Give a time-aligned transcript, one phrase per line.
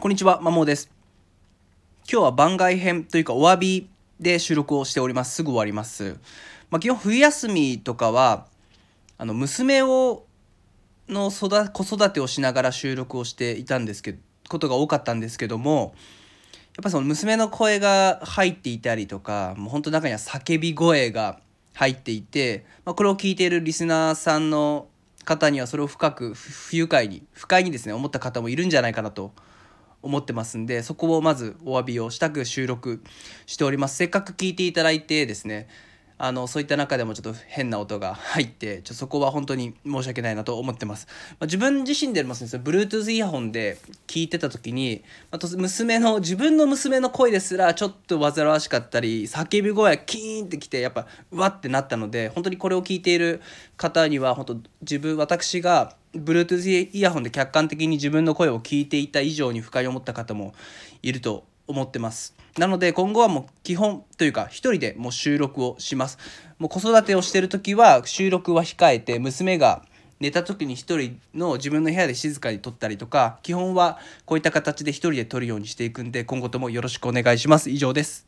[0.00, 0.90] こんにちは、まもです。
[2.10, 5.34] 今日は番外編というかお詫びで収録をしております。
[5.34, 6.16] すぐ終わります。
[6.70, 8.46] まあ、基本冬休みとかは、
[9.18, 10.24] あの、娘を、
[11.06, 14.18] の育子育てをしながら収録をしていたんですけど、
[14.48, 15.94] ことが多かったんですけども、
[16.76, 21.40] やっぱその娘の声が入っていたりとか、もう本当中には叫び声が
[21.74, 24.88] 入っていて、まあ、これを聞いているリスナーさんの
[25.26, 29.32] 方にはそれを深く不愉快に不快にですね思った方もいるんじゃないかなと
[30.02, 33.02] 思ってますんでそこをまずお詫びをしたく収録
[33.46, 33.96] しております。
[33.96, 35.68] せっかく聞いていただいてですね
[36.22, 42.62] あのそういった中でもちょっと変な音が入ってちょそこは本当に申し訳ないなと思ってます、まあ、自分自身でもですね。
[42.62, 53.40] Bluetooth イヤホンで聞いてた時に、まあ、娘の自分の娘の声ですらちょっと煩わしかったり叫び声がキーンってきてやっぱうわってなったので本当にこれを聞いている
[53.78, 60.54] 方には本当自分私が Bluetooth イヤホンで客観的に自分の声を聞いていた以上に不快に思った方も
[61.02, 62.34] いると思ってます。
[62.58, 66.18] なので今後はもう基本というか一人でもう収録をします。
[66.58, 69.84] もう子育てをしてる時は収録は控えて娘が
[70.18, 77.70] 寝た時に一人の自分の部屋で静かに撮ったりとか基本はこういった形で一人で撮るようにしていくんで今後ともよろしくお願いします。
[77.70, 78.26] 以上です。